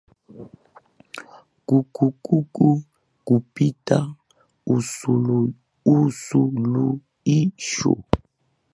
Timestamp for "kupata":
3.25-3.99